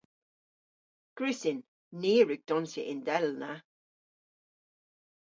Gwrussyn. 1.17 1.59
Ni 1.99 2.11
a 2.21 2.23
wrug 2.23 2.41
donsya 2.47 2.83
yndellna. 2.93 3.51